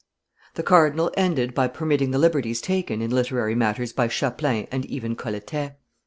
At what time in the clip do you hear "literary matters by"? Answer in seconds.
3.11-4.07